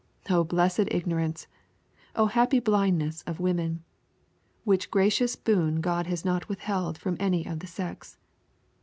O 0.31 0.43
blessed 0.43 0.85
ignorance 0.87 1.45
O 2.15 2.25
happy 2.25 2.59
blindness 2.59 3.21
of 3.27 3.39
women! 3.39 3.83
which 4.63 4.89
gracious 4.89 5.35
boon 5.35 5.79
God 5.79 6.07
has 6.07 6.25
not 6.25 6.49
withheld 6.49 6.97
from 6.97 7.17
any 7.19 7.45
of 7.45 7.59
the 7.59 7.67
sex. 7.67 8.17